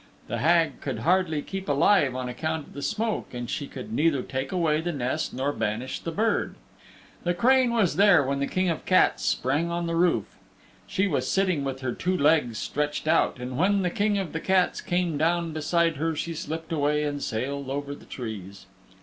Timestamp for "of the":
2.65-2.81, 8.69-8.85, 14.17-14.39